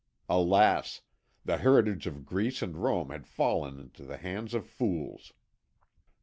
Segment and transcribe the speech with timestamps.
[0.27, 1.01] Alas!
[1.45, 5.33] the heritage of Greece and Rome had fallen into the hands of fools.